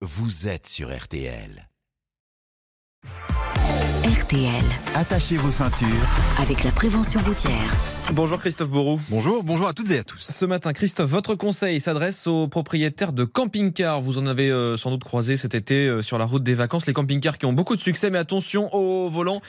vous 0.00 0.46
êtes 0.46 0.68
sur 0.68 0.96
RTL. 0.96 1.68
RTL, 4.04 4.64
Attachez 4.94 5.36
vos 5.36 5.50
ceintures. 5.50 5.88
avec 6.40 6.62
la 6.62 6.70
prévention 6.70 7.20
routière. 7.24 7.76
Bonjour 8.12 8.38
Christophe 8.38 8.70
Bourou. 8.70 9.00
Bonjour, 9.10 9.42
bonjour 9.42 9.66
à 9.66 9.72
toutes 9.74 9.90
et 9.90 9.98
à 9.98 10.04
tous. 10.04 10.20
Ce 10.20 10.44
matin, 10.44 10.72
Christophe, 10.72 11.10
votre 11.10 11.34
conseil 11.34 11.80
s'adresse 11.80 12.28
aux 12.28 12.46
propriétaires 12.46 13.12
de 13.12 13.24
camping-cars. 13.24 14.00
Vous 14.00 14.18
en 14.18 14.26
avez 14.26 14.50
euh, 14.50 14.76
sans 14.76 14.92
doute 14.92 15.02
croisé 15.02 15.36
cet 15.36 15.56
été 15.56 15.88
euh, 15.88 16.00
sur 16.00 16.16
la 16.16 16.26
route 16.26 16.44
des 16.44 16.54
vacances, 16.54 16.86
les 16.86 16.92
camping-cars 16.92 17.36
qui 17.36 17.46
ont 17.46 17.52
beaucoup 17.52 17.74
de 17.74 17.80
succès, 17.80 18.08
mais 18.08 18.18
attention 18.18 18.72
au 18.72 19.08
volant, 19.08 19.40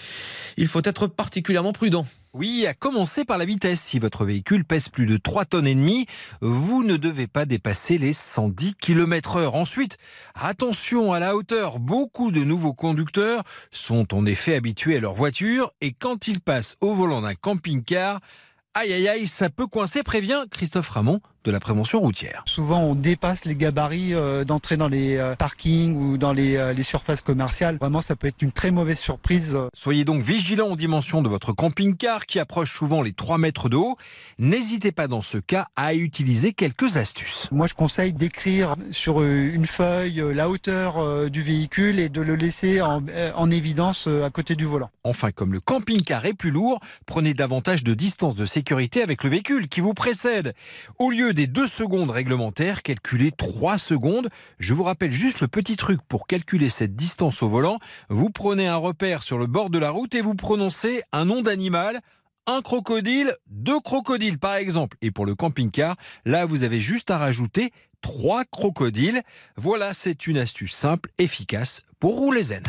il 0.58 0.68
faut 0.68 0.82
être 0.84 1.06
particulièrement 1.06 1.74
prudent. 1.74 2.08
Oui, 2.34 2.68
à 2.68 2.76
commencer 2.76 3.26
par 3.26 3.40
la 3.40 3.46
vitesse. 3.46 3.82
Si 3.82 3.98
votre 3.98 4.24
véhicule 4.24 4.64
pèse 4.64 4.88
plus 4.88 5.08
de 5.08 5.18
3 5.18 5.46
tonnes 5.46 5.66
et 5.66 5.74
demie, 5.74 6.06
vous 6.42 6.84
ne 6.84 6.96
devez 6.96 7.26
pas 7.26 7.46
dépasser 7.46 7.98
les 7.98 8.14
110 8.14 8.76
km 8.76 9.38
heure. 9.38 9.56
Ensuite, 9.56 9.98
attention 10.36 11.12
à 11.12 11.20
la 11.20 11.36
hauteur. 11.36 11.80
Beaucoup 11.80 12.30
de 12.30 12.44
nouveaux 12.44 12.74
conducteurs 12.74 13.42
sont 13.72 14.14
en 14.14 14.28
effet 14.28 14.54
habitués 14.54 14.98
à 14.98 15.00
leur 15.00 15.16
voiture 15.16 15.74
et 15.82 15.92
quand 15.92 16.28
ils 16.28 16.40
passent 16.40 16.76
au 16.82 16.94
volant 16.94 17.22
d'un 17.22 17.34
camping-car, 17.34 18.20
aïe 18.76 18.94
aïe 18.94 19.08
aïe, 19.08 19.28
ça 19.28 19.50
peut 19.50 19.66
coincer, 19.66 20.04
prévient 20.04 20.44
Christophe 20.52 20.90
Ramon 20.90 21.22
de 21.46 21.52
la 21.52 21.60
prévention 21.60 22.00
routière. 22.00 22.44
Souvent, 22.46 22.82
on 22.82 22.96
dépasse 22.96 23.46
les 23.46 23.56
gabarits 23.56 24.14
euh, 24.14 24.44
d'entrée 24.44 24.78
dans 24.78 24.88
les 24.88 25.18
euh, 25.18 25.36
parkings 25.36 25.96
ou 25.96 26.18
dans 26.18 26.34
les, 26.34 26.58
euh, 26.58 26.74
les 26.74 26.84
surfaces 26.84 27.22
commerciales. 27.22 27.78
Vraiment, 27.78 28.02
ça 28.02 28.16
peut 28.16 28.28
être 28.28 28.42
une 28.42 28.52
très 28.52 28.72
mauvaise 28.72 29.00
surprise. 29.00 29.58
Soyez 29.74 30.06
donc 30.06 30.22
vigilants 30.22 30.70
aux 30.70 30.76
dimensions 30.76 31.22
de 31.22 31.30
votre 31.30 31.54
camping-car 31.54 32.26
qui 32.26 32.40
approche 32.40 32.74
souvent 32.74 33.02
les 33.02 33.14
3 33.14 33.38
mètres 33.38 33.70
de 33.70 33.78
haut. 33.78 33.98
N'hésitez 34.38 34.92
pas 34.92 35.08
dans 35.08 35.22
ce 35.22 35.38
cas 35.38 35.68
à 35.76 35.94
utiliser 35.94 36.54
quelques 36.54 36.98
astuces. 36.98 37.48
Moi, 37.52 37.68
je 37.68 37.74
conseille 37.74 38.14
d'écrire 38.14 38.76
sur 38.92 39.22
une 39.22 39.66
feuille 39.66 40.24
la 40.34 40.50
hauteur 40.50 41.30
du 41.30 41.42
véhicule 41.42 42.00
et 42.00 42.10
de 42.10 42.22
le 42.22 42.36
laisser 42.36 42.82
en, 42.82 43.04
en 43.36 43.52
évidence 43.52 44.08
à 44.08 44.30
côté 44.30 44.56
du 44.56 44.66
volant. 44.66 44.90
Enfin, 45.04 45.32
comme 45.32 45.54
le 45.54 45.60
camping-car 45.60 46.26
est 46.26 46.34
plus 46.34 46.52
lourd, 46.52 46.80
prenez 47.06 47.34
davantage 47.34 47.84
de 47.84 47.94
distance 47.94 48.36
de 48.36 48.46
sécurité 48.46 49.02
avec 49.02 49.24
le 49.24 49.30
véhicule 49.30 49.68
qui 49.68 49.82
vous 49.82 49.94
précède. 49.94 50.54
Au 50.98 51.10
lieu 51.30 51.34
des 51.36 51.48
2 51.48 51.68
secondes 51.68 52.10
réglementaires, 52.10 52.82
calculez 52.82 53.32
3 53.32 53.78
secondes. 53.78 54.30
Je 54.58 54.74
vous 54.74 54.82
rappelle 54.82 55.12
juste 55.12 55.42
le 55.42 55.48
petit 55.48 55.76
truc 55.76 56.00
pour 56.08 56.26
calculer 56.26 56.70
cette 56.70 56.96
distance 56.96 57.44
au 57.44 57.50
volant. 57.50 57.78
Vous 58.10 58.32
prenez 58.32 58.68
un 58.68 58.78
repère 58.78 59.22
sur 59.22 59.38
le 59.38 59.46
bord 59.46 59.70
de 59.70 59.78
la 59.78 59.92
route 59.92 60.16
et 60.16 60.22
vous 60.22 60.34
prononcez 60.34 61.04
un 61.12 61.26
nom 61.26 61.44
d'animal. 61.44 62.02
Un 62.48 62.62
crocodile, 62.62 63.36
deux 63.48 63.80
crocodiles 63.80 64.40
par 64.40 64.56
exemple. 64.56 64.98
Et 65.04 65.12
pour 65.12 65.28
le 65.28 65.36
camping-car, 65.36 65.98
là 66.26 66.48
vous 66.48 66.64
avez 66.64 66.80
juste 66.80 67.12
à 67.12 67.20
rajouter 67.20 67.72
trois 68.02 68.44
crocodiles. 68.44 69.22
Voilà, 69.56 69.94
c'est 69.94 70.26
une 70.26 70.38
astuce 70.38 70.74
simple, 70.74 71.12
efficace 71.20 71.84
pour 72.00 72.18
rouler 72.18 72.42
zen. 72.42 72.64